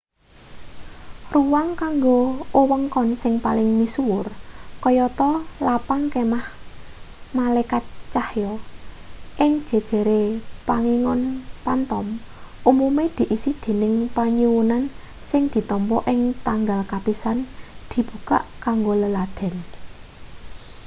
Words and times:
ruang 1.35 1.69
kanggo 1.81 2.19
wewengkon 2.57 3.09
sing 3.21 3.33
paling 3.45 3.69
misuwur 3.79 4.27
kayata 4.83 5.31
lapang 5.67 6.03
kemah 6.13 6.45
malekat 7.37 7.83
cahya 8.13 8.53
ing 9.43 9.51
jejere 9.69 10.23
pangingon 10.69 11.21
phantom 11.63 12.05
umume 12.69 13.05
diisi 13.17 13.51
dening 13.63 13.95
panyuwunan 14.15 14.83
sing 15.29 15.43
ditampa 15.53 15.97
ing 16.13 16.19
tanggal 16.47 16.81
kapisan 16.91 17.37
dibukak 17.91 18.43
kanggo 18.65 18.93
leladen 19.01 19.55